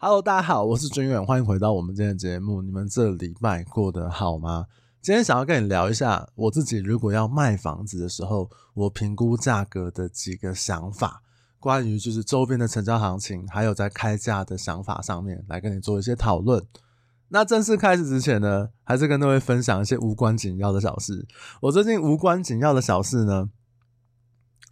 [0.00, 2.62] Hello，大家好，我是军远，欢迎回到我们今天的节目。
[2.62, 4.66] 你们这礼拜过得好吗？
[5.02, 11.20] 今天想要跟你聊一下，我自己如果要卖房子的时候，我评估价格的几个想法，
[11.58, 16.64] 关于就是周边的成交行情，还有在开价的想法上面来跟你做一些讨论。
[17.30, 21.26] 那正式开始之前呢，还是跟各位分享一些无关紧要的小事。
[21.62, 23.50] 我最近无关紧要的小事呢，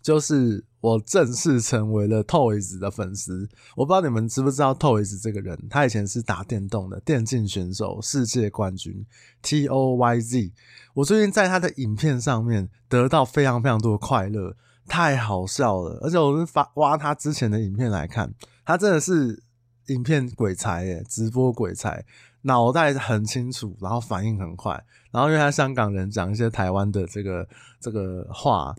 [0.00, 0.64] 就是。
[0.86, 3.48] 我正式成为了 Toys 的粉丝。
[3.74, 9.04] 我不知道你们知不知道 Toys 这个人，他以前是打电动的电竞选手，世界冠军
[9.42, 10.52] T O Y Z。
[10.94, 14.54] 我最近在他的影片上面得到非常非常多的快乐，
[14.86, 15.98] 太好笑了。
[16.02, 18.32] 而且我是发挖他之前的影片来看，
[18.64, 19.42] 他真的是
[19.88, 22.04] 影片鬼才耶，直播鬼才，
[22.42, 24.84] 脑袋很清楚，然后反应很快。
[25.10, 27.48] 然后因为他香港人，讲一些台湾的这个
[27.80, 28.72] 这个话。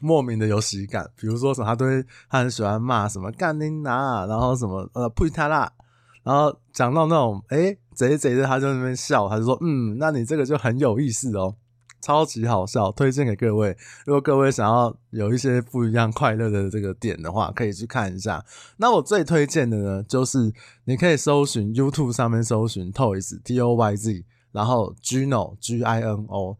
[0.00, 5.70] 莫名的有喜感，比如说什么，他都会，他很喜欢骂什么干你拿，然后什么呃呸他啦，
[6.22, 11.54] 然后讲到那种诶贼贼的，他就在那边笑，他就说嗯，那你这个就很有意思哦，
[12.00, 13.76] 超级好笑，推荐给各位。
[14.06, 18.42] 如果各位想要有一些不一样快乐的这个点的话，可以去看一下。
[18.78, 20.52] 那我最推荐的呢，就是
[20.84, 26.56] 你可以搜寻 YouTube 上面搜寻 Toys T O Y Z，然后 Gino G I N O，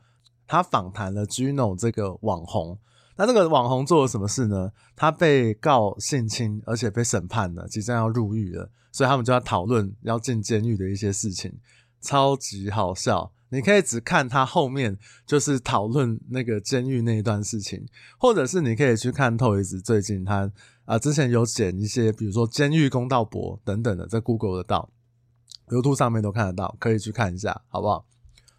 [0.46, 2.78] 他访谈了 Gino 这个网红。
[3.20, 4.72] 那这个网红做了什么事呢？
[4.96, 11.52] 他被告性侵，而且被审判了，即将要入狱了，所以他们就要讨论要进监狱的一些事情，
[12.00, 13.30] 超级好笑。
[13.50, 17.86] 你可以只看他后面就是讨论那个监狱那一段事情，
[18.18, 20.50] 或者是你可以去看 Toys 最近他
[20.86, 24.88] 啊、之前有剪一些，比如说监狱公道博等等的，在 Google 得到
[25.68, 28.06] ，YouTube 上面都看得到，可以去看一下，好不好？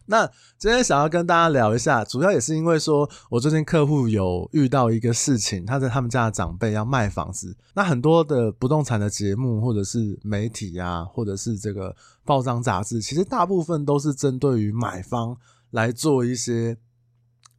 [0.05, 0.25] 那
[0.57, 15.37] 今天想要跟大家聊一下，主要也是因为说，我最近客户有遇到一个事情，他在他们家的长辈要卖房子，那很多的不动产的节目或者是媒体啊，或者是这个报章杂志，其实大部分都是针对于买方
[15.69, 16.77] 来做一些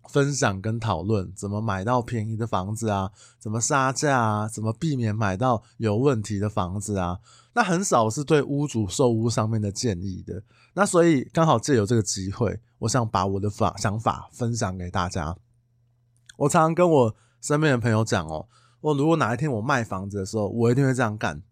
[0.08, 7.18] 分享跟讨论，怎么买到便宜的房子啊，怎么杀价啊，怎么避免买到有问题的房子啊。
[7.54, 10.42] 那很少是对屋主售屋上面的建议的，
[10.74, 15.36] 那所以刚好借由这个机会，我想把我的法想法分享给大家。
[16.38, 18.48] 我常常跟我身边的朋友讲哦，
[18.80, 21.42] 我如果哪一天我卖房子的时候，我一定会这样干，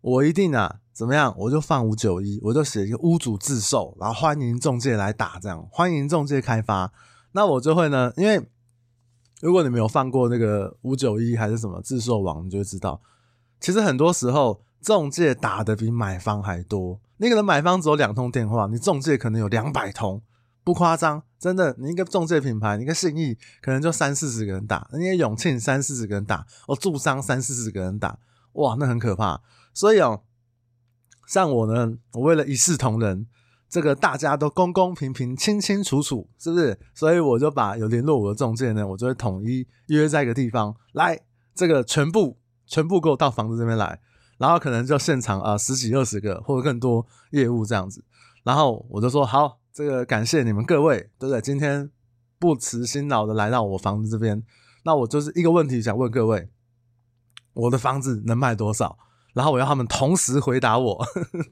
[0.00, 6.90] 我一定啊怎么样，我就放五九一，我就写一个屋主自售，然后欢迎中介来打这样，欢迎中介开发。
[7.34, 8.48] 那我就会呢，因为
[9.42, 13.00] 如果你没有放过那个五九一还是什么自售网，你就会知道，
[13.60, 14.64] 其实很多时候。
[14.84, 20.20] 中介打的比买方还多，你可能买方只有两通电话，你中介可能有两百通，
[20.62, 21.74] 不夸张，真的。
[21.78, 28.18] 你一个中介品牌，你一个信义可能就三四十个人打，你一个永庆三四十个人打，哦，住商三四十个人打，
[28.52, 29.40] 哇，那很可怕。
[29.72, 30.20] 所以哦，
[31.26, 33.26] 像我呢，我为了一视同仁，
[33.74, 36.78] 这个大家都公公平平、清清楚楚，是不是？
[36.94, 41.20] 所以我就把有联络我的中介呢，我就会统一约在一个地方来，
[41.56, 43.98] 这个全部全部给我到房子这边来。
[44.38, 48.04] 然后可能就现场啊、十几二十个或者更多业务这样子，
[48.44, 51.40] 然后我就说好，这个感谢你们各位，对不对？
[51.40, 51.90] 今天
[52.38, 54.40] 不辞辛劳的来到我房子这边，
[54.84, 56.48] 那我就是一个问题想问各位，
[57.54, 58.96] 我的房子能卖多少？
[59.32, 61.04] 然后我要他们同时回答我，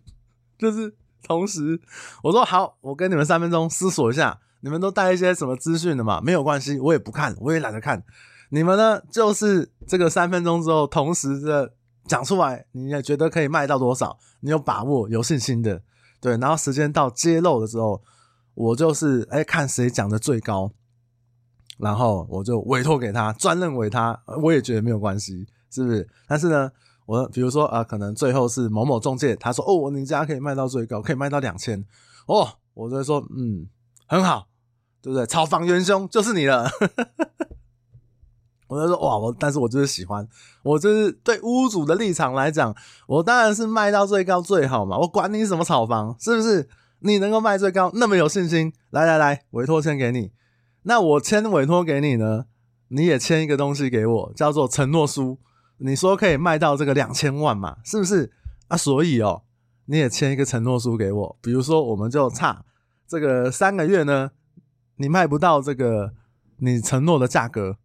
[0.56, 1.80] 就是同时
[2.22, 6.20] 我说好，我跟你们三分钟思索一下，你们都带一些什么资讯的嘛？
[6.20, 8.02] 没有关系，我也不看，我也懒得看，
[8.50, 11.74] 你们呢就是这个三分钟之后同时的。
[12.08, 14.18] 讲出来，你也觉得可以卖到多少？
[14.40, 15.80] 你有把握、有信心的，
[16.20, 16.36] 对。
[16.36, 18.02] 然后时间到揭露的时候，
[18.54, 20.72] 我就是哎、看谁讲的最高，
[21.78, 26.08] 然后我就委托给他，专任委他，我也觉得没有关系，是不是？
[26.26, 26.72] 但是呢，
[27.06, 31.84] 我比如说啊、可能最后是某某中介，他说哦，你家可以卖到最高，可以卖到两千，
[32.26, 33.66] 哦，我就会说嗯，
[34.06, 34.46] 很好，
[35.00, 35.26] 对不对？
[35.26, 36.70] 炒房元凶就是你了。
[38.68, 40.26] 我就说哇，我但是我就是喜欢，
[40.62, 42.74] 我就是对屋主的立场来讲，
[43.06, 46.68] 我当然是卖到最高最好嘛，我管你什么炒房，是不是？
[47.00, 50.30] 你能够卖最高，那么有信心，来来来，委托签给你。
[50.84, 52.44] 那我签委托给你呢，
[52.88, 55.38] 你也签一个东西给我，叫做承诺书。
[55.84, 58.32] 你说可以卖到这个两千万嘛，是不是？
[58.68, 59.42] 啊，所以哦，
[59.86, 61.38] 你也签一个承诺书给我。
[61.42, 62.64] 比如说，我们就差
[63.06, 64.30] 这个三个月呢，
[64.96, 66.14] 你卖不到这个
[66.58, 67.76] 你承诺的价格。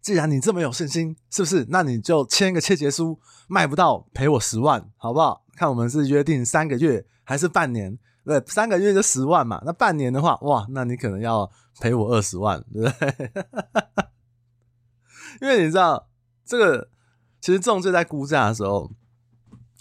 [0.00, 1.66] 既然你这么有信心，是不是？
[1.68, 3.18] 那你就签个切结书，
[3.48, 5.44] 卖不到赔我十万，好不好？
[5.56, 7.98] 看我们是约定三个月还是半年？
[8.24, 9.60] 对，三个月就十万嘛。
[9.64, 13.32] 那半年的话，哇，那你可能要赔我二十万，对不对？
[15.42, 16.06] 因为你知道，
[16.50, 16.88] 这个
[17.40, 18.90] 其实仲介在估价的时候，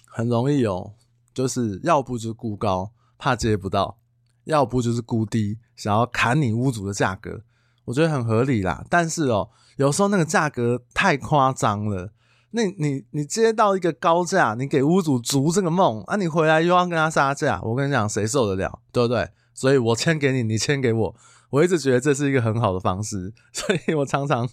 [0.05, 0.93] 很容易哦，
[1.33, 3.97] 就是要不就是估高，怕接不到；
[4.43, 7.41] 要不就是估低，想要砍你屋主的价格。
[7.85, 12.13] 我觉得很合理啦，但是哦，有时候那个价格太夸张了。
[12.51, 18.79] 那你你，接到一个高价，你给屋主筑这个梦啊，你回来又要跟他杀价，我跟你讲，谁受得了？
[18.91, 19.27] 对不对？
[19.55, 21.15] 所以我签给你，你签给我。
[21.49, 24.47] 我一直觉得这是一个很好的方式，所以我常常，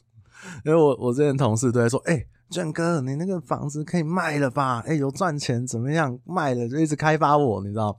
[0.65, 4.83] 因为我我之前同事都在说，哎、欸，卷哥，你那个房子可以卖了吧？
[4.87, 6.19] 哎、有赚钱怎么样？
[6.25, 7.97] 卖了就一直开发我，你知道？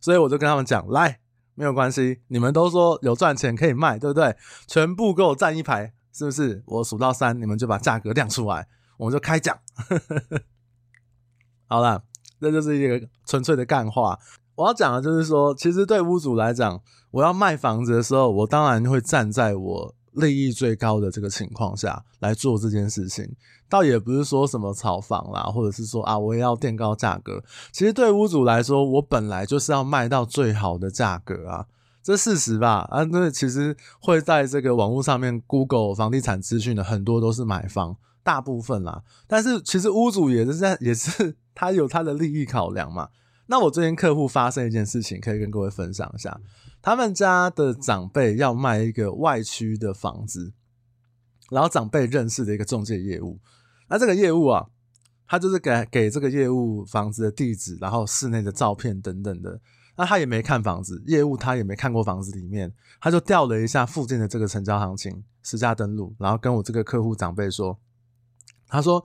[0.00, 1.20] 所以我就跟他们讲，来，
[1.54, 4.34] 没有关系，你们都说有赚钱可以卖，对不对？
[4.66, 6.62] 全部给我站一排，是不是？
[6.66, 8.66] 我数到三，你们就把价格亮出来，
[8.96, 9.58] 我们就开讲。
[11.68, 12.02] 好了，
[12.40, 14.18] 这就是一个纯粹的干话。
[14.56, 16.82] 我要讲的就是说，其实对屋主来讲，
[17.12, 23.34] 我要卖房子的时候，我当然会站在我利益最高的这个情况下来做这件事情。
[23.68, 27.42] 倒也不是说什么炒房啦，或者是说啊，我也要垫高价格。
[27.70, 31.66] 其实对屋主来说，我本来就是要卖到最好的价格啊，
[32.02, 32.88] 这事实吧。
[32.90, 39.04] 啊，那其实会在这个网络上面 Google 房地产资讯的很多都是买方，大部分啦。
[39.28, 43.10] 但是其实屋主也是在，也是他有他的利益考量嘛。
[43.46, 46.40] 那我最近客户发生一件事情，可以跟各位分享一下。
[46.82, 50.52] 他们家的长辈要卖一个外区的房子，
[51.50, 53.38] 然后长辈认识的一个中介业务。
[53.88, 54.68] 那这个业务啊，
[55.26, 59.60] 他就是给给这个业务房子的地址，然后室内的照片等等的。
[59.96, 67.78] 那他也没看房子，业务他也没看过房子里面，他就调了一下附近的这个成交行情，实价登录，然后跟我这个客户长辈说，
[68.66, 69.04] 他说：“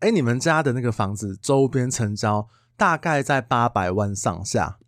[0.00, 4.78] 哎，你们家的那个房子周边成交。”大概在八百万上下，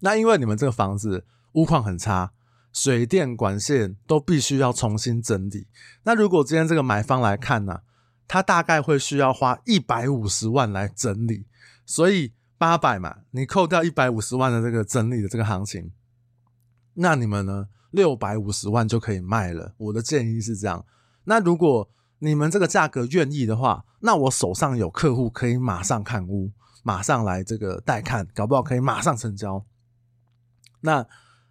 [0.00, 1.24] 那因为你们这个房子
[1.58, 2.32] 屋况很差，
[2.72, 5.66] 水电管线都必须要重新整理。
[6.04, 7.80] 那如果今天这个买方来看呢、
[8.28, 11.46] 他大概会需要花一百五十万来整理，
[11.84, 15.90] 所以八百嘛，你扣掉一百五十万的这个整理的这个行情，
[16.94, 19.74] 那你们呢六百五十万就可以卖了。
[19.78, 20.86] 我的建议是这样，
[21.24, 21.90] 那如果
[22.20, 26.52] 你们这个价格愿意的话，那我手上有客户可以马上看屋。
[26.84, 29.66] 马上来这个带看，搞不好可以马上成交。
[30.80, 31.06] 那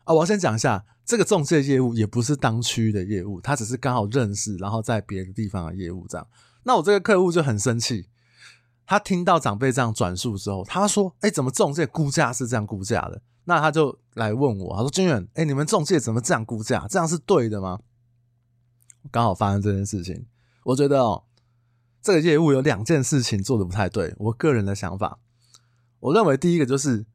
[0.08, 6.26] 啊，我要先讲一下，这个中介业务也不是当区的业务，他只是刚好认识，然后在别的地方的业务这样。
[6.64, 8.08] 那我这个客户就很生气，
[8.86, 16.88] 他听到长辈这样转述之后，他说：“哎，怎么中介估价是这样估价的？”那他就来问我，他说：“军远，哎，你们中介怎么这样估价？
[16.90, 17.80] 这样是对的吗？”
[19.12, 20.26] 刚好发生这件事情，
[20.64, 21.26] 我觉得哦，
[22.02, 25.20] 这个业务有两件事情做得不太对，我个人的想法。
[26.00, 27.06] 我认为第一个就是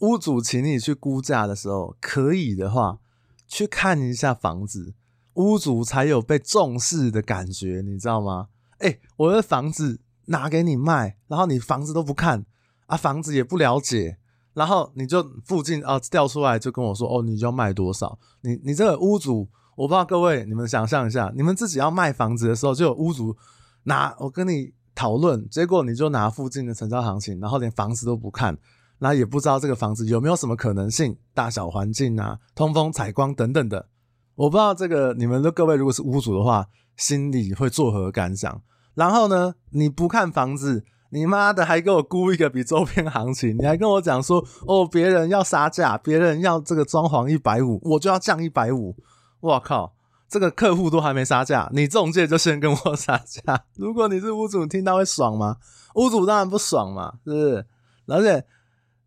[0.00, 2.98] 屋主请你去估价的时候，可以的话
[3.46, 4.94] 去看一下房子，
[5.34, 8.48] 屋主才有被重视的感觉，你知道吗？
[8.78, 12.44] 哎，我的房子拿给你卖，然后你房子都不看
[12.86, 14.18] 啊，房子也不了解，
[14.54, 18.18] 然后你就附近啊调出来就跟我说哦，你要卖多少？
[18.42, 23.36] 你你这个屋主，我不知道各位你们想象一下，你们自己要卖房子的时候，就有屋主
[23.84, 24.72] 拿我跟你。
[24.94, 28.58] 讨论，结果你就拿附近的成交行情，然后连房子都不看，
[28.98, 33.88] 那也不知道这个房子有没有什么可能性，大小环境啊、通风采光等等的。
[34.34, 36.66] 我不知道这个你们的各位如果是屋主的话，
[36.96, 38.62] 心里会作何感想？
[38.94, 48.96] 然后呢，你不看房子，你妈的还给我估一个比周边行情，你还跟我讲说哦，别人要杀价，别人要这个装潢一百五，我就要降一百五，
[49.40, 49.94] 我靠！
[50.28, 53.64] 这个客户都还没杀价，你中介就先跟我杀价。
[53.76, 55.56] 如果你是屋主，听到会爽吗？
[55.94, 57.66] 屋主当然不爽嘛，是不是？
[58.08, 58.44] 而且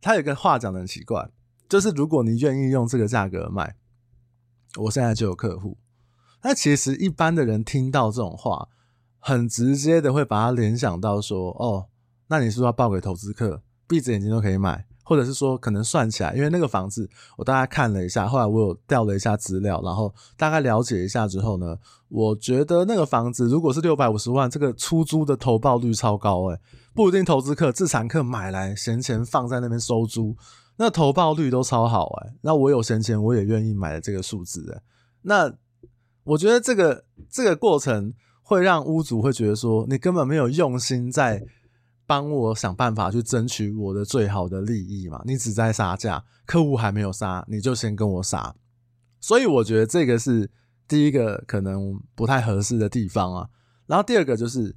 [0.01, 1.29] 他有个话讲的很奇怪，
[1.69, 3.75] 就是如果你愿意用这个价格卖，
[4.79, 5.77] 我现在就有客户。
[6.41, 8.69] 那其实一般的人听到这种话，
[9.19, 11.87] 很直接的会把它联想到说，哦，
[12.27, 14.87] 那你是不是要报给投资客，闭着眼睛都可以买？
[15.11, 21.75] 或者是说，可能算起来，因为那个房子我大概看了一下，后来我有调了一下资料，然后大概了解一下之后呢，
[22.07, 26.57] 我觉得那个房子如果是六百五十万，这个出租的投报率超高诶、
[26.95, 30.33] 不一定投资客、自产客买来闲钱放在那边收租，
[30.77, 34.81] 那投报率都超好诶、那我有闲钱，我也愿意买的这个数字诶，
[35.23, 35.53] 那
[36.23, 41.43] 我觉得这个这个过程会让屋主会觉得说，你根本没有用心在。
[42.11, 45.21] 帮我想办法去争取我的最好的利益嘛？
[45.23, 48.53] 你只在杀价，客户还没有杀，你就先跟我杀，
[49.21, 50.51] 所以我觉得这个是
[50.89, 53.49] 第一个可能不太合适的地方啊。
[53.87, 54.75] 然后第二个就是，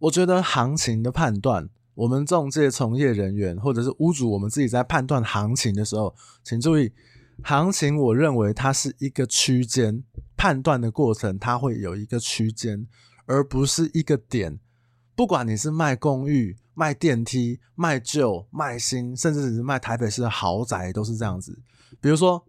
[0.00, 6.14] 我觉得行情的判断，我们中介从业人员或者是屋主，我们自己在判断行情的时候，
[6.44, 6.92] 请注意，
[7.42, 10.04] 行情我认为它是一个区间，
[10.36, 12.86] 判断的过程它会有一个区间，
[13.24, 14.60] 而不是一个点。
[15.16, 21.58] 不管你是卖公寓、卖电梯、卖旧、卖新，甚至只是卖台北市的豪宅，都是这样子。
[22.02, 22.44] 比如说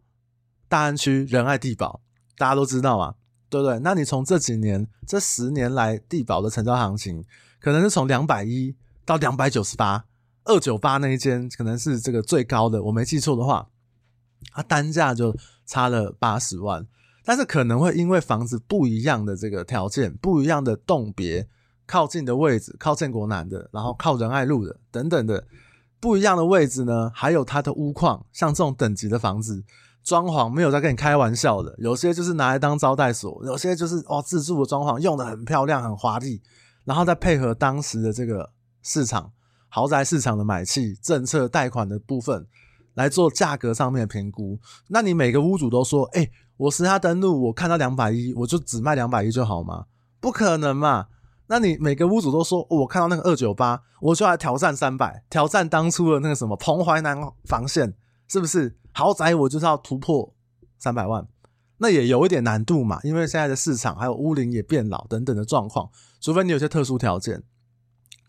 [0.67, 2.01] 大安区仁爱地堡，
[2.37, 3.15] 大家都知道嘛，
[3.49, 3.79] 对不对？
[3.79, 7.23] 那你从这几年、这十年来地堡的成交行情，
[7.61, 10.03] 可能是从两百一到两百九十八，
[10.43, 13.69] 二九八那一间可能是这个最高的，我没记错的话，
[14.51, 15.33] 它单价就
[15.65, 16.85] 差了八十万。
[17.23, 21.47] 但是可能会因为房子不一样的这个条件，不一样的栋别，
[21.87, 25.43] 靠近的位置，靠建国南的，然后靠仁爱路的等等的
[25.99, 29.63] 不一样的位置呢，还有它的屋况，像这种等级的房子，
[30.03, 36.41] 装潢没有在跟你开玩笑的，有些就是拿来当招待所，有些就是哦自住的装潢，用的很漂亮，很华丽，
[36.83, 38.51] 然后再配合当时的这个
[38.83, 39.31] 市场
[39.69, 42.45] 豪宅市场的买气政策贷款的部分
[42.93, 49.85] 来做价格上面的评估，那你每个屋主都说，哎、我实他登录，我看到两百一，我就只卖两百一就好吗？
[50.19, 51.07] 不可能嘛！
[51.47, 57.93] 那你每个屋主都说，我看到那个二九八，我就来挑战三百，挑战当初的那个什么彭淮南防线，
[58.27, 58.77] 是不是？
[58.91, 60.33] 豪宅我就是要突破
[60.77, 61.27] 三百万，
[61.77, 65.89] 那也有一点难度嘛，因为现在的市场还有屋龄也变老等等的状况，
[66.19, 67.43] 除非你有些特殊条件。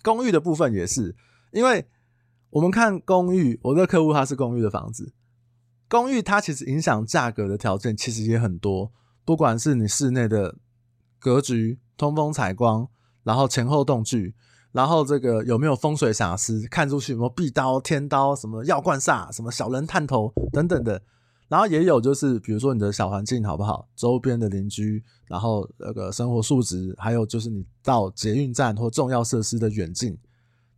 [0.02, 1.16] 公寓的部分也是，
[1.52, 1.88] 因为
[2.50, 5.12] 我们看公寓，我的客户他是公寓的房子。
[5.88, 8.92] 公寓它其实影响价格的条件其实也很多，
[9.24, 10.56] 不管是你室内的
[11.18, 12.86] 格局、通风采光，
[13.28, 14.34] 然后前后动距，
[14.72, 21.02] 然后这个有没有风水瑕疵，看出去有没有壁刀、天刀、什么药罐煞、什么小人探头等等的，
[21.46, 30.16] 然后也有就是比如说你的小环境好不好，周边的邻居，然后那个生活素质，还有就是你到捷运站或重要设施的远近，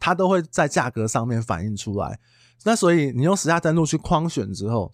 [0.01, 2.19] 它都会在价格上面反映出来。
[2.65, 4.91] 那所以你用时价登录去框选之后，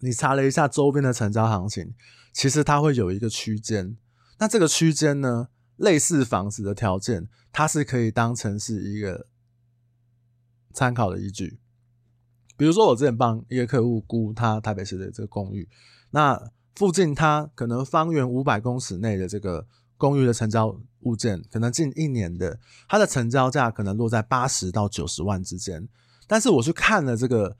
[0.00, 1.94] 你查了一下周边的成交行情，
[2.32, 3.96] 其实它会有一个区间。
[4.40, 5.46] 那这个区间呢，
[5.78, 9.26] 类似房子的条件，它是可以当成是一个
[10.74, 11.58] 参考的依据。
[12.56, 15.68] 比如说我之前帮一个客户估他台北市的这个公寓，
[16.10, 19.66] 那附近他可能方圆五百公尺内的这个
[19.96, 22.58] 公寓的成交物件，可能近一年的，
[22.88, 25.88] 它的成交价可能落在八十到九十万之间。
[26.26, 27.56] 但是我去看了这个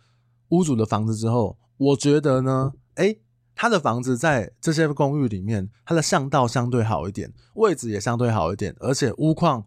[0.49, 3.21] 屋主的房子之后，我觉得呢，诶，
[3.61, 9.67] 他的房子在这些公寓里面，它的巷道相对好一点，位置也相对好一点，而且屋况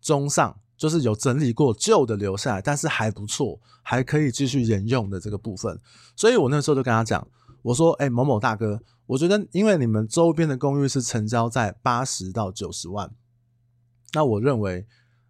[0.00, 5.80] 中上，就是有整理过旧的留下来，但是还不错，还可以继续沿用的这个部分。
[6.14, 7.26] 所以我那时候就跟他讲，
[7.62, 13.10] 我说，诶，某某大哥，我觉得因为你们周边的公寓是成交在八十到九十万，
[14.12, 14.86] 那我认为。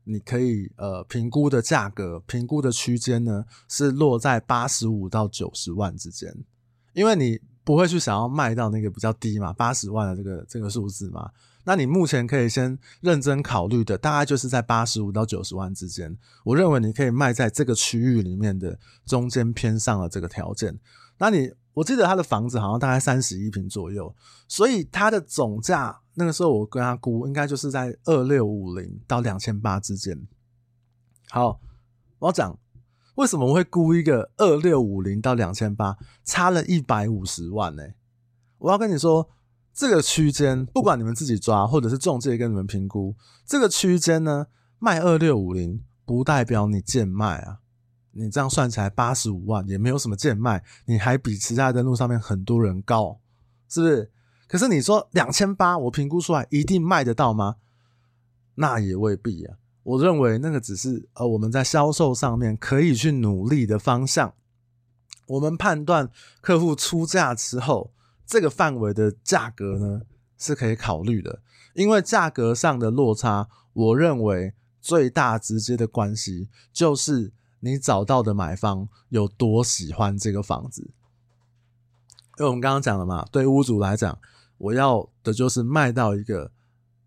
[0.06, 6.44] 你可以呃评估的价格，评估的区间呢是落在八十五到九十万之间，
[6.92, 11.30] 因为你不会去想要卖到那个比较低嘛，八十万的这个这个数字嘛。
[11.64, 16.14] 那你目前可以先认真考虑的，大概就是在八十五到九十万之间。
[16.44, 20.78] 我认为你可以卖在这个区域里面的中间偏上的这个条件。
[21.16, 24.14] 那你我记得他的房子好像大概三十一平左右，
[24.46, 26.00] 所以它的总价。
[26.16, 30.16] 那个时候我跟他估，应该就是在二六五零到两千八之间。
[31.30, 31.58] 好，
[32.18, 32.56] 我要讲
[33.16, 37.82] 为什么我会估一个二六五零到两千八，差了一百五十万呢？
[38.58, 39.28] 我要跟你说，
[39.72, 43.14] 这个区间不管你们自己抓，或者是中介跟你们评估，
[43.46, 44.46] 这个区间呢，
[44.78, 47.58] 卖二六五零不代表你贱卖啊。
[48.16, 53.20] 你这样算起来八十五万也没有什么贱卖，你还比其他登录上面很多人高，
[53.68, 54.10] 是不是？
[54.46, 57.56] 可是你说两千八，我评估出来一定卖得到吗？
[58.54, 59.56] 那也未必啊。
[59.84, 64.34] 我认为那个只是呃我们在销售上面可以去努力的方向。
[65.26, 66.10] 我们判断
[66.40, 67.92] 客户出价之后，
[68.26, 70.02] 这个范围的价格呢
[70.36, 71.40] 是可以考虑的，
[71.74, 80.90] 因为价格上的落差，我认为最大直接的关系就是你找到的买方有多喜欢这个房子。
[82.38, 84.18] 因为我们刚刚讲了嘛，对屋主来讲。
[84.56, 86.52] 我要的就是卖到一个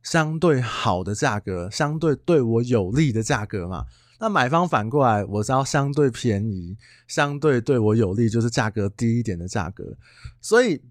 [0.09, 3.83] 相对好的价格，相对对我有利的价格嘛。
[4.19, 6.77] 那买方反过来，我是要相对便宜，
[7.09, 9.97] 相对对我有利，就是价格低一点的价格。
[10.39, 10.81] 所以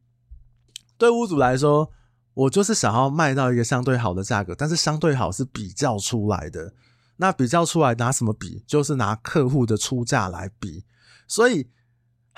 [0.99, 1.91] 对屋主来说，
[2.35, 6.75] 我就是想要卖到一个相对好的价格，但是相对好是比较出来的。
[7.17, 8.63] 那比较出来拿什么比？
[8.67, 10.85] 就是拿客户的出价来比。
[11.27, 11.71] 所以。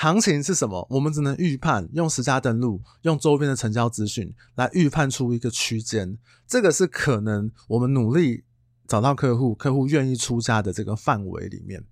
[0.01, 0.87] 行情是什么？
[0.89, 6.17] 我们只能预判，用实价登录，用周边的成交资讯来预判出一个区间。
[6.47, 8.45] 这个是可能我们努力
[8.87, 11.85] 找到客户，客户愿意出价的这个范围里面。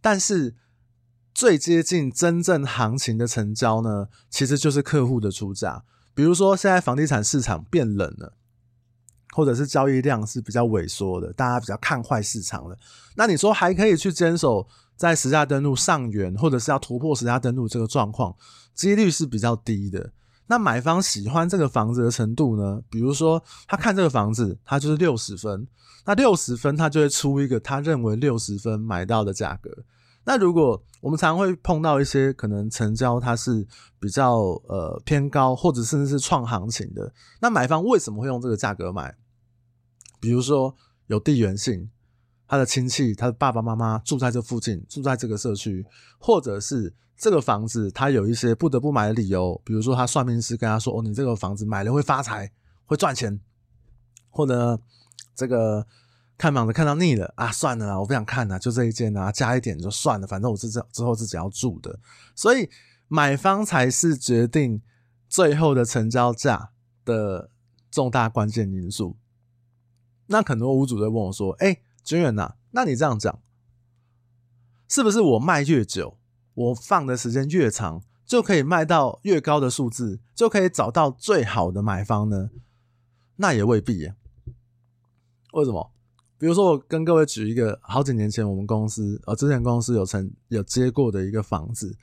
[0.00, 0.56] 但是
[1.34, 5.84] 最接近真正行情的成交呢，其实就是客户的出价。
[6.14, 8.38] 比如说现在房地产市场变冷了，
[9.34, 12.78] 或者是交易量是比较萎缩的，大家比较看坏市场了，
[13.16, 14.66] 那你说还可以去坚守
[14.98, 18.36] 在实价登录上缘，或者是要突破实价登录这个状况，
[18.74, 20.12] 几率是比较低的。
[20.48, 22.82] 那买方喜欢这个房子的程度呢？
[22.90, 25.68] 比如说他看这个房子，他就是六十分，
[26.04, 29.70] 那六十分他就会出一个他认为六十分买到的价格。
[30.24, 33.66] 那如果我们常会碰到一些可能成交它是
[33.98, 34.36] 比较
[34.68, 39.14] 呃偏高，或者甚至是创行情的，那买方为什么会用这个价格买？
[40.20, 40.74] 比如说
[41.06, 41.88] 有地缘性，
[42.48, 45.86] 他的亲戚、他的爸爸妈妈住在这附近，住在这个社区，
[46.18, 52.50] 或者是这个房子他有一些不得不买的理由，比如说他算命师跟他说：“哦，你这个房子买了会发财，
[52.86, 53.38] 会赚钱。”
[54.30, 54.80] 或者
[55.36, 55.86] 这个。
[56.40, 61.98] 看房子看到腻了啊，算了啦，我不想看了，就这一间啊，加一点就算了，反正我是之之后自己要住的，
[62.36, 62.70] 所以
[63.08, 64.80] 买方才是决定
[65.28, 66.70] 最后的成交价
[67.04, 67.50] 的
[67.90, 69.16] 重大关键因素。
[70.26, 73.38] 那很多屋主都问我说：“哎、军远呐，那你这样讲，
[74.88, 76.16] 是不是我卖越久，
[76.54, 82.48] 我放的时间越长，就可以卖到越高的数字，就可以找到最好的买方呢？”
[83.36, 84.14] 那也未必耶。
[85.52, 85.92] 为什么？
[86.38, 91.94] 比如说，我跟各位举一个好几年前我们公司呃，之前公司有曾有接过的一个房子，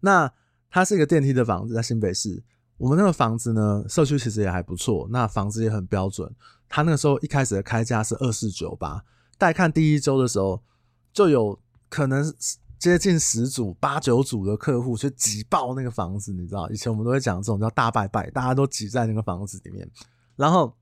[0.00, 0.30] 那
[0.68, 2.44] 它是一个电梯的房子，在新北市。
[2.76, 6.30] 我们那个房子呢，社区其实也还不错，那房子也很标准。
[6.68, 9.04] 它那个时候一开始的开价是二四九八，
[9.38, 10.62] 带看第一周的时候，
[11.12, 12.34] 就有可能
[12.78, 16.68] 接近十组、八九组的客户去挤爆那个房子，你知道？
[16.70, 19.88] 以前我们都会讲这种叫大拜拜，大家都挤在那个房子里面，
[20.36, 20.76] 然后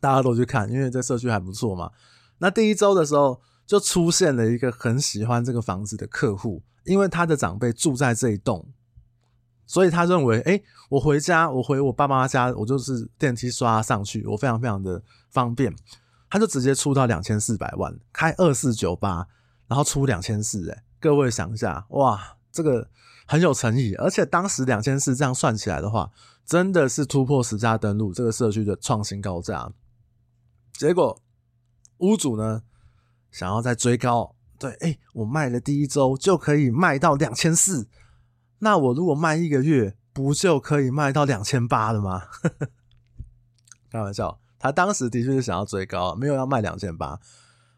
[0.00, 1.90] 大家都去看，因为这社区还不错嘛。
[2.38, 8.66] 那第一周的时候，就出现了一个很喜欢这个房子的客户，因为他的长辈住在这一栋，
[9.64, 10.60] 所以他认为，哎，
[10.90, 15.74] 我回家，我回我爸妈家，我就是电梯刷上去，我非常非常的方便，
[16.32, 19.28] 他就直接出到两千四百万，开二四九八，
[19.66, 22.88] 然后出两千四，哎，各位想一下，哇，这个
[23.26, 26.10] 很有诚意，而且当时两千四这样算起来的话，
[26.46, 29.70] 真的是突破实价登录这个社区的创新高价，
[30.72, 31.20] 结果。
[31.98, 32.62] 屋主呢，
[33.30, 37.86] 想要再追高，对，哎、我卖了第一周就可以卖到两千四，
[38.60, 42.22] 那我如果卖一个月，不就可以卖到两千八了吗？
[43.92, 47.18] 开玩笑，他当时的确是想要追高，没有要卖两千八。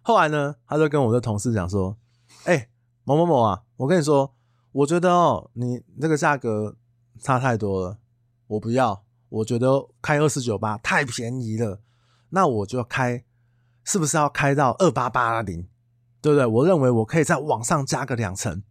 [0.02, 1.96] 后来呢，他就跟我的同事讲说
[2.44, 2.68] ：“哎、
[3.04, 4.34] 某某某啊，我跟你说，
[4.70, 6.76] 我觉得哦，你这个价格
[7.18, 7.98] 差太多了，
[8.48, 11.80] 我不要，我觉得开二四九八太便宜了，
[12.28, 13.24] 那我就开。”
[13.86, 15.68] 是不是要开到二八八零？
[16.22, 16.46] 对不对？
[16.46, 18.62] 我认为我可以再往上加个两成。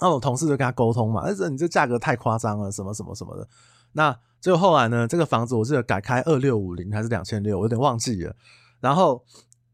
[0.00, 3.46] 那我同事就跟他沟通嘛，但是你这价格太夸张了，什么什么什么的。
[3.92, 8.34] 那结果后来呢，这个房子我记得改开二六五零还是两千六，我有点忘记了。
[8.80, 9.24] 然后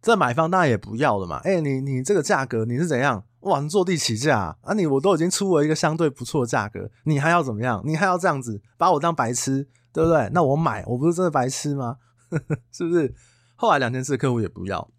[0.03, 1.39] 这买方当然也不要了嘛。
[1.39, 3.25] 哎、你你这个价格你是怎样？
[3.41, 4.75] 哇，你坐地起价啊！
[4.75, 7.81] 你我都已经出了一个相对不错的价格，你还要怎么样？
[7.87, 10.29] 你还要这样子把我当白痴，对不对？
[10.35, 11.97] 那我买，我不是真的白痴吗？
[12.71, 13.15] 是不是？
[13.57, 14.91] 后来两千四客户也不要，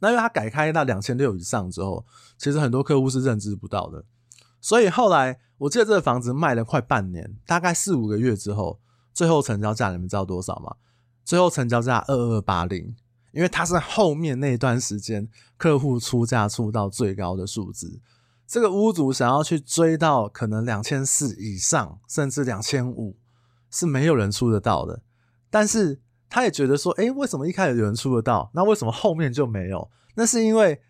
[0.00, 2.04] 那因为他改开到两千六以上之后，
[2.36, 4.04] 其实很多客户是认知不到的，
[4.64, 8.80] 所以后来我记得这个房子卖了快半年，大概四五个月之后，
[9.12, 10.74] 最后成交价你们知道多少吗？
[11.22, 12.96] 最后成交价二二八零，
[13.32, 18.00] 因为它是后面那段时间客户出价出到最高的数字，
[18.46, 23.18] 这个屋主想要去追到可能两千四以上，甚至两千五，
[23.70, 25.02] 是没有人出得到的，
[25.50, 26.00] 但是。
[26.26, 29.88] 他也觉得说，诶，为什么一开始有人出得到，那为什么后面就没有？
[30.16, 30.80] 那是因为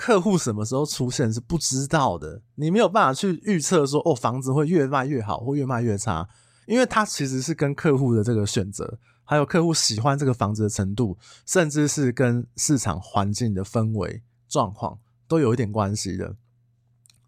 [0.00, 6.26] 客户什么时候出现是不知道的，你没有办法去预测说，哦，房子会越卖越好或越卖越差，
[6.64, 16.34] 因为它其实是跟客户的这个选择，还有客户喜欢这个房子的程度，甚至是跟市场环境的氛围状况都有一点关系的。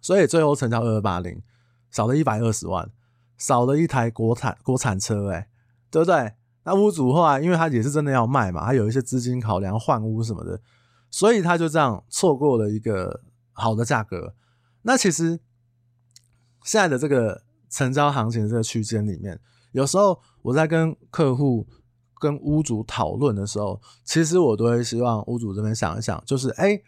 [0.00, 1.42] 所以最后成交二二八零，
[1.90, 2.90] 少了一百二十万，
[3.36, 5.46] 少了一台国产国产车，诶，
[5.90, 6.32] 对不对？
[6.64, 10.58] 那屋主后来，因为他也是真的要卖嘛，他有一些资金考量换屋什么的，
[11.12, 13.20] 所以他就这样错过了一个
[13.52, 14.34] 好的价格。
[14.82, 15.38] 那其实
[16.64, 19.38] 现在的这个成交行情这个区间里面，
[19.70, 21.68] 有时候我在跟客户、
[22.18, 26.80] 跟屋主讨论的时候，其实我都会希望屋主这边想一想，就是哎，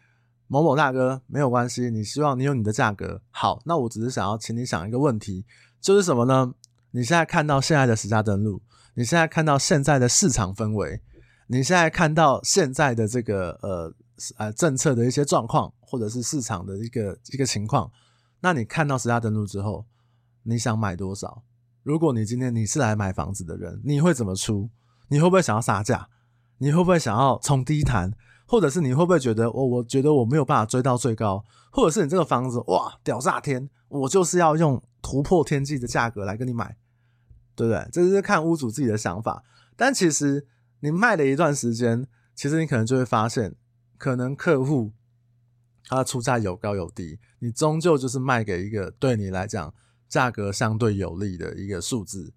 [0.48, 5.44] 某某大哥没有关系，你希望你有你的价格好，那我只是想要请你想一个问题，
[5.80, 6.54] 就是什么呢？
[6.90, 8.62] 你现在看到现在的实价登录。
[8.96, 11.00] 你现在看到现在的市场氛围，
[11.48, 13.92] 你现在看到现在的这个呃
[14.36, 17.90] 呃政策的一些状况，或者是市场的一个一个情况，
[18.40, 19.86] 那你看到实价登录之后，
[20.42, 21.42] 你想买多少？
[21.82, 24.70] 如果你今天你是来买房子的人，你会怎么出？
[25.08, 26.08] 你会不会想要杀价？
[26.58, 28.12] 你会不会想要从低谈？
[28.46, 31.44] 或者是你会不会觉得我、我觉得我没有办法追到最高？
[31.70, 36.76] 或者是你这个房子哇屌炸天，我就是要用突破天际的价格来跟你买，
[37.56, 37.88] 对不对？
[37.90, 39.42] 这是看屋主自己的想法。
[39.76, 40.46] 但其实
[40.80, 43.54] 你卖了一段时间，其实你可能就会发现，
[43.96, 44.92] 可能客户
[45.86, 49.72] 他出价有高有低，你终究就是卖给一个对你来讲
[50.08, 52.32] 价格相对有利的一个数字。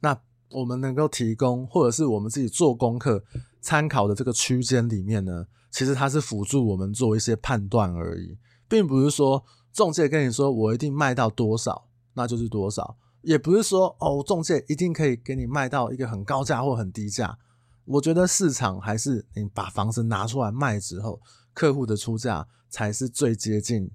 [0.00, 0.18] 那
[0.50, 3.24] 我们能够提供，或者是我们自己做功课
[3.60, 8.36] 参考的这个区间里面呢，其实它是辅助我们做一些判断而已，
[8.68, 17.38] 并不是说中介跟你说我一定卖到多少，那就是多少，也不是说哦中介一定可以给你卖到一个很高价或很低价。
[17.84, 21.20] 我觉得市场还是你把房子拿出来卖之后，
[21.52, 23.90] 客户的出价才是最接近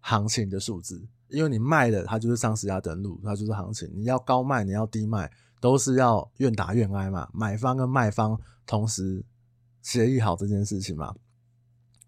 [0.00, 5.30] 行情的数字，因为你卖的它就是上实价登录，它就是行情，你要高卖，你要低卖。
[5.62, 9.22] 都是要愿打愿挨嘛，买方跟卖方同时
[9.82, 11.14] 协议好这件事情嘛。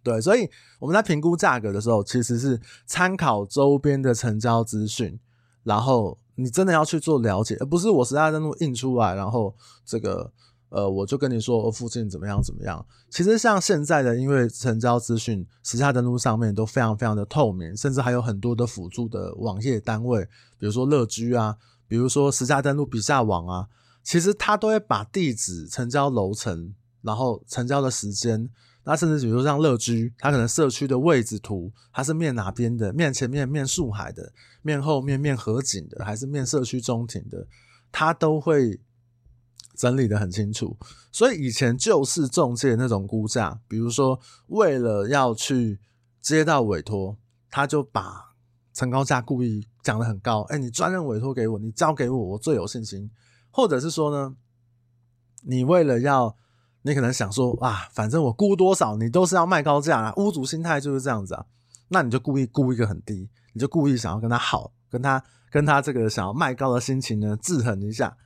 [0.03, 5.21] 对，所以我们在评估价格的时候，其实是参考周边的成交资讯，
[5.65, 10.33] 然后你真的要去做了解，而不是我实在登录印出来，然后这个
[10.73, 12.85] 呃我就跟你说附近怎么样怎么样。
[13.11, 20.25] 其实像现在的，因为成交资讯实价登录上面都非常非常的透明，甚至还有很多的辅助的网页单位，
[20.59, 21.57] 比如说乐居啊。
[21.89, 23.69] 比如说实价登录、比价网啊，
[24.03, 28.49] 其实它都会把地址、成交楼层，然后成交的时间，
[28.85, 32.91] 那甚至比如说像乐居，它可能社区的位置图，它是面哪边的？
[32.95, 34.33] 面前面面树海的，
[34.63, 37.47] 面后面面河景的，还是面社区中庭的？
[37.91, 38.81] 它都会
[39.75, 40.77] 整理的很清楚。
[41.11, 45.81] 所以以前就是中介那种估价，比如说为了要去
[46.21, 47.17] 接到委托，
[47.51, 48.33] 他就把。
[48.75, 53.11] 成交价故意讲得很高，哎、你专任委托给我，你交给我，我最有信心。
[53.51, 54.35] 或者是说呢，
[55.43, 56.35] 你为了要，
[56.81, 60.15] 你可能想说，啊，反正我估多少，你都是要卖高价啊。
[60.17, 61.45] 屋主心态就是这样子啊，
[61.89, 68.17] 那你就故意估一个很低，你就故意想要跟他好，跟他跟他这个想要卖高的心情呢制衡一下。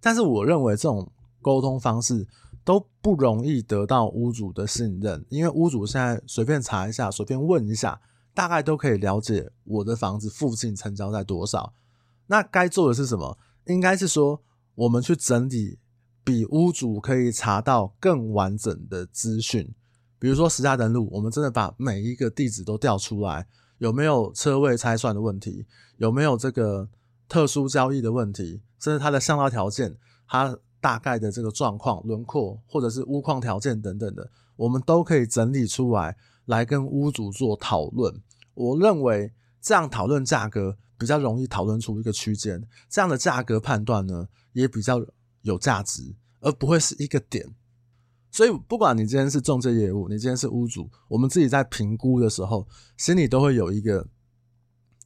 [0.00, 1.10] 但是我认为这种
[1.42, 2.26] 沟通方式
[2.64, 8.00] 都不容易得到屋主的信任，因为屋主现在随便查一下，随便问一下。
[8.32, 11.74] 大概都可以了解我的房子附近成交在多少，
[12.28, 13.36] 那该做的是什么？
[13.66, 14.40] 应该是说，
[14.76, 15.78] 我们去整理
[16.22, 19.74] 比屋主可以查到更完整的资讯，
[20.20, 26.88] 比如说实价登录，我们真的把每一个地址都调出来，有没有车位拆算的问题，有没有这个
[27.28, 36.16] 特殊交易的问题，甚至它的巷道条件，它大概的这个状况、轮廓，或者是屋况条件等等的，我们都可以整理出来。
[36.46, 38.12] 来跟屋主做讨论，
[38.54, 45.00] 我认为这样讨论价格比较容易讨论出一个区间，这样的价格判断呢也比较
[45.42, 47.46] 有价值，而不会是一个点。
[48.32, 52.66] 所以不管你今天是中介业务，你今天是屋主，我们自己在评估的时候，
[52.96, 54.08] 心里都会有一个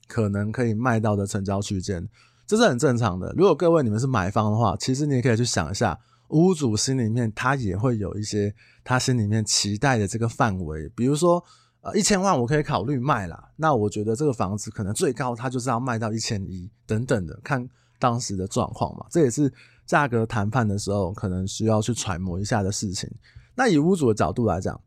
[0.08, 2.08] 可能可以卖到的成交区间，
[2.46, 3.32] 这是很正常的。
[3.36, 5.98] 如果各位你们是买方的话，其实你也可以去想一下。
[6.28, 8.52] 屋主心里面，他也会有一些
[8.82, 11.44] 他心里面期待的这个范围，比如说，
[11.82, 13.50] 呃，一千万我可以考虑卖啦。
[13.56, 17.68] 那我觉得这个房子可能最高，他就是要卖到一千一等等的，看
[18.00, 19.04] 当时的状况嘛。
[19.10, 19.52] 这也是
[19.86, 23.08] 价格谈判的时候可能需要去揣摩一下的事情。
[23.54, 24.80] 那以屋主的角度来讲，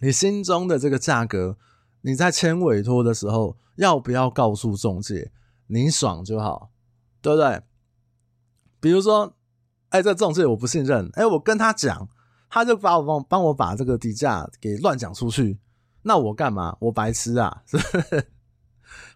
[0.00, 1.58] 你心中的这个价格，
[2.00, 5.32] 你在签委托的时候要不要告诉中介？
[5.66, 6.70] 你爽就好，
[7.20, 7.62] 对不对？
[8.80, 9.34] 比如说。
[9.90, 11.08] 哎，这中介我不信任。
[11.12, 12.08] 哎，我跟他讲，
[12.50, 15.60] 他就把我帮帮我把这个底价给乱讲出去。
[16.02, 16.76] 那我干嘛？
[16.80, 17.62] 我白痴啊？
[17.64, 18.26] 是不是？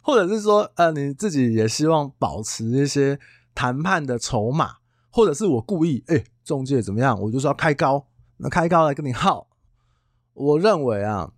[0.01, 3.19] 或者是说，呃，你自己也希望保持一些
[3.57, 4.77] 谈判的筹码，
[5.11, 7.21] 或者是我故意，哎，中介怎么样？
[7.23, 8.07] 我就说要开高，
[8.37, 9.49] 那开高来跟你耗。
[10.33, 11.33] 我认为啊，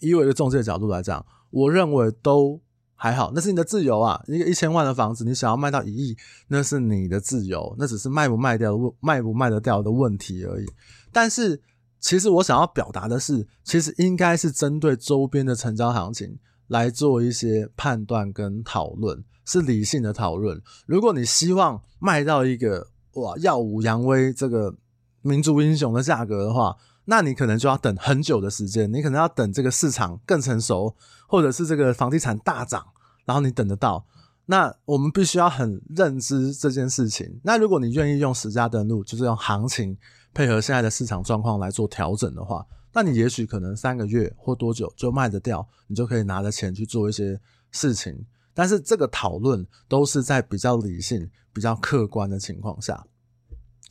[0.00, 2.60] 以我一个仲介角度来讲，我认为都。
[2.96, 4.18] 还好，那是你的自由啊！
[4.26, 6.16] 一个一千万的房子，你想要卖到一亿，
[6.48, 10.66] 那是你的自由，那只是卖不卖掉、卖不卖得掉的问题而已。
[11.12, 11.60] 但是，
[12.00, 20.60] 其实我想要表达的是，其实应该是针对周边的成交行情来做一些判断跟讨论，是理性的讨论。
[20.86, 24.74] 如果你希望卖到一个哇耀武扬威、这个
[25.20, 26.74] 民族英雄的价格的话，
[27.06, 30.94] 那你可能就要等很久的时间，你可能要等这个市场更成熟，
[31.26, 32.84] 或者是这个房地产大涨，
[33.24, 34.04] 然后你等得到。
[34.46, 37.40] 那我们必须要很认知这件事情。
[37.42, 39.96] 那如果你愿意用实价登录，就是用行情
[40.32, 47.40] 配合现在的市场状况来做调整的话，那你也许可能三个月或多久就卖得掉，你就可以拿着钱去做一些
[47.72, 48.24] 事情。
[48.54, 53.04] 但是这个讨论都是在比较理性、比较客观的情况下。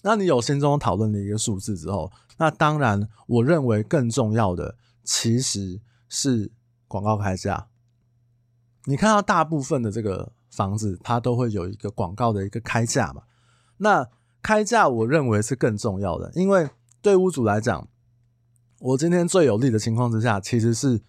[0.07, 6.51] 那你有心中讨论的一个数字之后，那当然，我认为更重要的其实是
[6.87, 7.69] 广告开价。
[8.83, 13.23] 你看到大部分的这个房子，它都会有一个广告的一个开价嘛？
[13.77, 14.07] 那
[14.43, 16.69] 开价，我认为是更重要的，因为
[17.01, 17.87] 对屋主来讲，
[18.81, 21.01] 我今天最有利的情况之下，其实是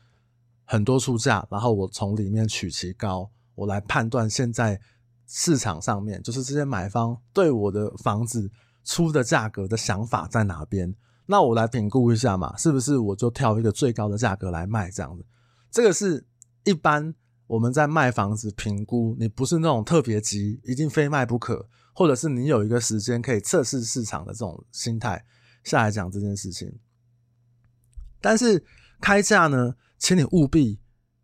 [0.65, 4.81] 很多出价，然后我从里面取其高，我来判断现在
[5.27, 8.51] 市场上面就是这些买方对我的房子
[8.87, 10.95] 出的价格的想法在哪边，
[11.27, 15.27] 那我来评估一下嘛，是不是我就挑一个最高的价格来卖这样子？
[15.71, 16.27] 这个是
[16.65, 17.15] 一般。
[17.49, 25.25] 我们在卖房子评估，你不是那种特别急，一定非卖不可，或者是你有一个时间可以测试市场的这种心态
[25.63, 26.77] 下来讲这件事情。
[28.21, 28.65] 但是
[29.01, 30.81] 开价呢，请你务必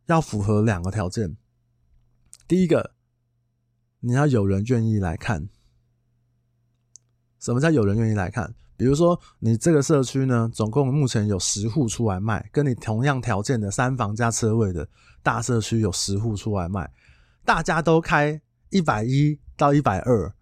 [0.06, 1.36] 要符合两个条件。
[2.46, 2.94] 第一个，
[3.98, 5.48] 你要有人愿意来看。
[7.42, 8.54] 什么叫有人愿意来看？
[8.76, 14.88] 比如说，你这个社区呢，总共目前有十户出来卖，跟你同样条件的三房加车位的
[15.24, 16.88] 大社区有十户出来卖，
[17.44, 20.32] 大家都开一百一到一百二，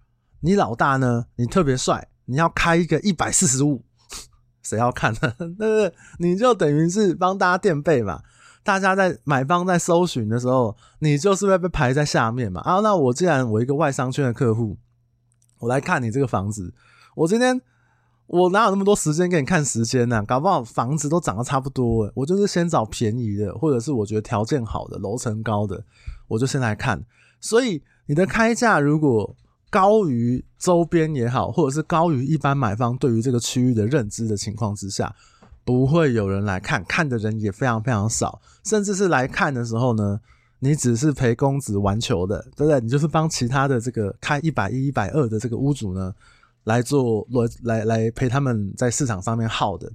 [0.40, 3.82] 你老大呢，你特别帅，你要开一个一百四十五，
[4.62, 5.20] 谁要看呢？
[5.38, 5.94] 对不对？
[6.18, 8.22] 你就等于是帮大家垫背嘛。
[8.62, 12.60] 大家在买方在搜寻的时候，你就是会被排在下面嘛。
[12.60, 14.76] 啊，那我既然我一个外商圈的客户，
[15.60, 16.72] 我来看你这个房子，
[17.20, 17.60] 我今天。
[18.32, 20.22] 我哪有那么多时间给你看时间呢？
[20.24, 25.82] 搞不好房子都涨得差不多，我就是先找便宜的，或者是我觉得条件好的、楼层高的，
[26.28, 27.04] 我就先来看。
[27.40, 29.34] 所以你的开价如果
[29.68, 35.12] 高于周边也好，或者是高于一般买方对于这个区域的认知的情况之下，
[35.64, 38.40] 不会有人来看，看的人也非常非常少。
[38.64, 40.20] 甚至是来看的时候呢，
[40.60, 42.80] 你只是陪公子玩球的，对不对？
[42.80, 46.14] 你就是帮其他的这个开一百一、一百二的这个屋主呢。
[46.64, 47.26] 来做
[47.62, 49.90] 来来陪他们在市场上面耗的，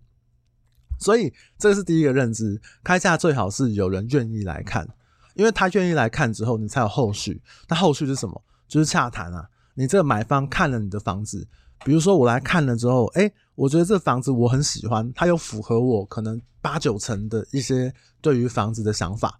[0.99, 2.59] 所以这个是第一个认知。
[2.83, 4.87] 开价最好是有人愿意来看，
[5.35, 7.41] 因为他愿意来看之后，你才有后续。
[7.67, 8.43] 那后续是什么？
[8.67, 9.47] 就是洽谈啊。
[9.75, 11.47] 你这个买方看了你的房子，
[11.83, 19.39] 比如说我来看了之后，诶，我觉得这房子我很喜欢，它又符合我可能八九成的一些对于房子的想法，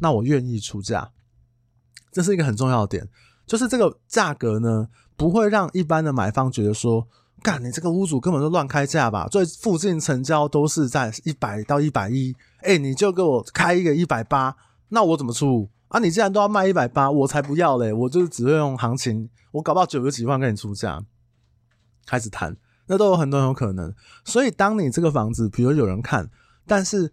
[0.00, 1.10] 那我愿意出价。
[2.10, 3.08] 这是一个很重要的点，
[3.46, 4.88] 就是这个价格呢。
[5.16, 7.06] 不会让一般的买方觉得说，
[7.42, 9.26] 干你这个屋主根本就乱开价吧？
[9.28, 14.54] 最附近成交都是在一百到一百一，哎，你就给我开一个一百八，
[14.88, 15.98] 那我怎么出啊？
[15.98, 17.92] 你既然都要卖一百八，我才不要嘞！
[17.92, 21.02] 我就只会用行情，我搞不好九十几万跟你出价，
[22.04, 23.94] 开始谈，那都有很多很有可能。
[24.24, 26.28] 所以，当你这个房子，比如有人看，
[26.66, 27.12] 但是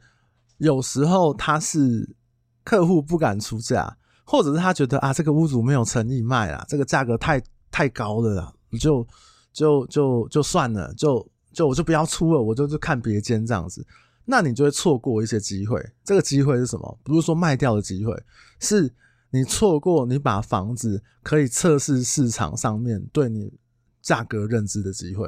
[0.58, 2.16] 有时候他是
[2.64, 7.42] 客户不敢出价，或者是他觉得啊，这个屋主没有诚意卖啊，这个价格太。
[7.74, 9.06] 太高了啦，你就
[9.52, 13.84] 就就就算了，就就我就不要出了，我就就看别间这样子，
[14.26, 15.84] 那你就会错过一些机会。
[16.04, 17.00] 这个机会是什么？
[17.04, 18.16] 不是说卖掉的机会，
[18.60, 18.94] 是
[19.32, 23.52] 你错过你把房子可以测试市场上面对你
[24.04, 25.28] 价格认知的机会。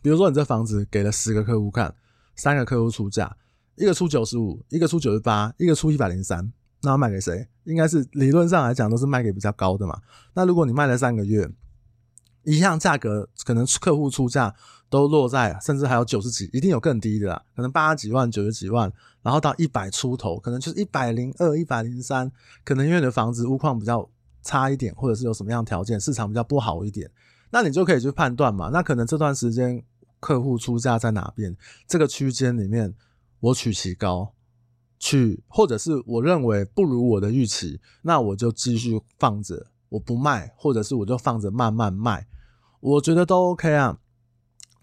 [0.00, 1.92] 比如说，你这房子给了十个客户看，
[2.36, 3.36] 三个客户出价，
[3.74, 6.52] 一个出九十五，一个出九十八，一个出一百零三。
[6.82, 7.48] 那要卖给谁？
[7.64, 10.00] 应该是理论上来讲都是卖给比较高的嘛。
[10.34, 11.48] 那如果你卖了三个月，
[12.42, 14.52] 一样价格，可能客户出价
[14.90, 18.92] 都落在，甚至还有九十几，一定有更低的啦，可能八十几万、九十几万，
[19.22, 22.30] 然后到一百出头，可能就是一百零二、一百零三，
[22.64, 24.10] 可能因为你的房子屋况比较
[24.42, 27.08] 差一点，或者是有什么样条件，市场比较不好一点，
[27.50, 28.70] 那你就可以去判断嘛。
[28.72, 29.80] 那可能这段时间
[30.18, 32.92] 客户出价在哪边，这个区间里面
[33.38, 34.34] 我取其高。
[35.02, 42.24] 去，或者是我认为不如我的预期，那我就继续放着，我不卖，或者是我就放着慢慢卖，
[42.78, 43.98] 我觉得都 OK 啊。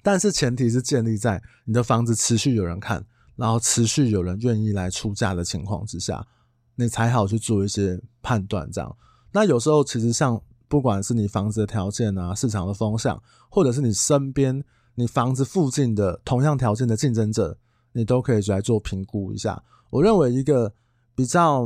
[0.04, 3.06] 但是前提是建立在你的房子持续有人看，
[3.38, 6.28] 然后持续有人愿意来出价的情况之下，
[6.76, 8.70] 你才好去做一些判断。
[8.70, 8.98] 这样，
[9.32, 14.62] 那有时候其实像不管是你房子的条件啊，市场的风向，或者是你身边
[14.96, 17.58] 你房子附近的同样条件的竞争者，
[17.94, 19.64] 你都可以来做评估一下。
[19.90, 20.74] 我认为一个
[21.16, 21.66] 比较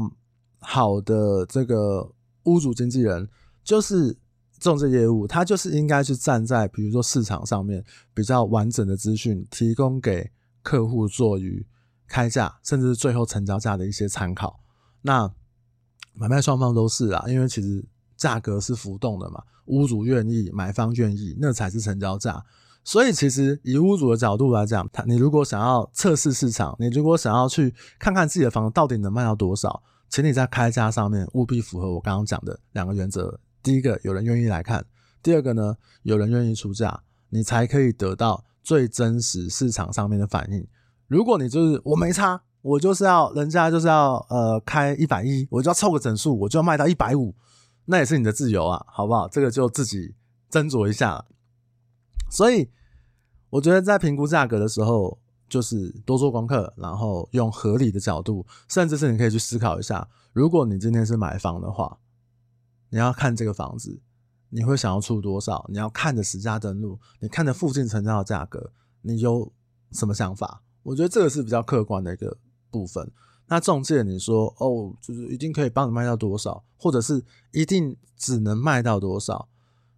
[0.59, 2.11] 好的这个
[2.43, 3.27] 屋主经纪人，
[3.63, 4.17] 就是
[4.59, 7.83] 中介业务，他就是应该去站在比如说市场上面
[8.13, 10.31] 比较完整的资讯，提供给
[10.61, 11.65] 客户做于
[12.07, 14.59] 开价，甚至是最后成交价的一些参考。
[15.01, 15.29] 那
[16.13, 17.83] 买卖双方都是啊，因为其实
[18.15, 22.43] 价格是浮动的嘛，屋主愿意，买方愿意，那才是成交价。
[22.83, 34.81] 所以，其实以屋主的角度来讲，他你如果想要测试市场，你如果想要去看看自己的房子到底能卖到多少，请你在开价上面务必符合我刚刚讲的两个原则：第一个，有人愿意来看；
[35.21, 37.01] 第二个呢，有人愿意出价。
[37.35, 40.67] 你才可以得到最真实市场上面的反应。
[41.07, 47.33] 如果你就是我没差，我就是要人家就是要呃开一百一，我就要凑个整数，我就要卖到一百五，
[47.85, 49.27] 那也是你的自由啊，好不好？
[49.27, 50.13] 这个就自己
[50.51, 51.25] 斟酌一下。
[52.33, 52.67] 所以
[53.51, 61.99] 我觉得在评估价格的时候，就是多做功课，然后用合理的角度，甚至是你可以去思考一下，如果你今天是买房的话，
[62.89, 64.01] 你要看这个房子，
[64.49, 65.63] 你会想要出多少？
[65.69, 68.71] 你要看着实价登录，你看着附近成交的价格，
[69.03, 69.53] 你有
[69.91, 70.63] 什么想法？
[70.81, 72.35] 我觉得这个是比较客观的一个
[72.71, 73.11] 部分。
[73.45, 79.47] 那中介你说哦，就是一定可以帮你卖到多少，或者是一定只能卖到多少？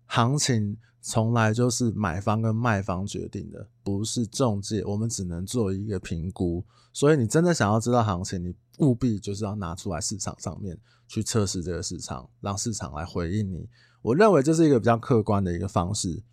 [0.07, 4.83] 行情从来就是买方跟卖方决定的，不是中介。
[4.83, 6.65] 我们只能做一个评估。
[6.91, 10.75] 所以你真的想要知道行情，你务必就是要拿出来市场上面
[11.07, 13.69] 去测试这个市场，让市场来回应你。
[14.01, 16.23] 我认为这是一个比较客观的一个方式，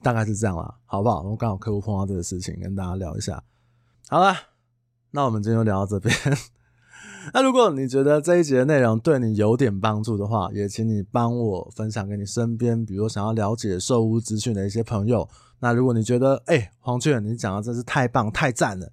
[0.00, 1.22] 大概是这样啦，好不好？
[1.22, 3.42] 我刚好客户碰到这个事情，跟大家聊一下。
[4.08, 4.36] 好了，
[5.10, 6.14] 那我们今天就聊到这边。
[7.32, 15.28] 那如果你觉得这一集的内容对你有点帮助的话，也请你帮我分享给你身边，比如想要了解售屋资讯的一些朋友。
[15.60, 18.92] 那如果你觉得，哎、黄俊，你讲的真是太棒、太赞了，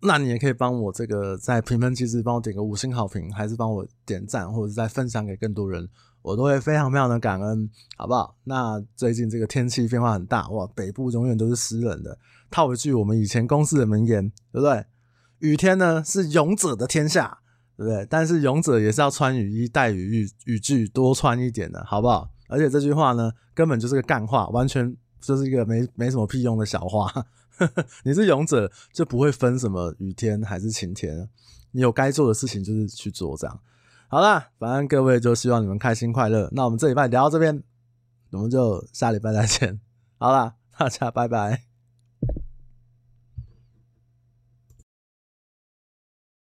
[0.00, 5.88] 那你也可以帮我这个在评分机制帮我点个五星好评，还是帮我点赞，或者是再分享给更多人，
[6.22, 8.34] 我都会非常非常的感恩，好不好？
[8.44, 12.18] 那最近这个天气变化很大，哇，北部永远都是湿冷的。
[12.50, 14.84] 套一句我们以前公司的名言，对不对？
[15.38, 17.38] 雨天呢是勇者的天下，
[17.76, 18.06] 对不对？
[18.08, 22.30] 但是勇者也是要穿雨衣、带雨雨雨具，多穿一点的，好不好？
[22.48, 27.12] 而且这句话呢，根本就是个干话，完全就是一个没没什么屁用的小话。
[28.04, 31.28] 你是勇者，就不会分什么雨天还是晴天，
[31.72, 33.60] 你有该做的事情就是去做，这样。
[34.08, 36.48] 好啦，反正各位就希望你们开心快乐。
[36.52, 37.62] 那我们这礼拜聊到这边，
[38.30, 39.80] 我们就下礼拜再见。
[40.18, 41.65] 好啦，大家拜拜。